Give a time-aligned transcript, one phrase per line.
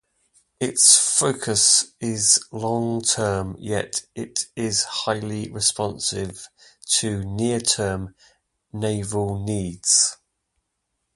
[0.59, 6.49] Its focus is long term, yet it is highly responsive
[6.87, 8.15] to near-term
[8.73, 10.17] Naval needs.